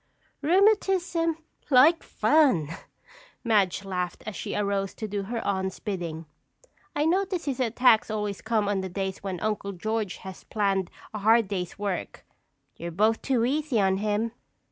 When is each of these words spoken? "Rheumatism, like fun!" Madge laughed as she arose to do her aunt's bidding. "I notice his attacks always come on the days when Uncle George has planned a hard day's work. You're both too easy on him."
"Rheumatism, 0.41 1.37
like 1.69 2.01
fun!" 2.01 2.69
Madge 3.43 3.85
laughed 3.85 4.23
as 4.25 4.35
she 4.35 4.55
arose 4.55 4.95
to 4.95 5.07
do 5.07 5.21
her 5.21 5.45
aunt's 5.45 5.79
bidding. 5.79 6.25
"I 6.95 7.05
notice 7.05 7.45
his 7.45 7.59
attacks 7.59 8.09
always 8.09 8.41
come 8.41 8.67
on 8.67 8.81
the 8.81 8.89
days 8.89 9.19
when 9.21 9.39
Uncle 9.41 9.73
George 9.73 10.15
has 10.25 10.43
planned 10.43 10.89
a 11.13 11.19
hard 11.19 11.47
day's 11.47 11.77
work. 11.77 12.25
You're 12.77 12.89
both 12.89 13.21
too 13.21 13.45
easy 13.45 13.79
on 13.79 13.97
him." 13.97 14.31